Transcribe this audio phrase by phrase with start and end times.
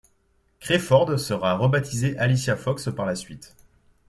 [0.59, 3.53] Crawford sera rebaptisée Alicia Fox par la suite.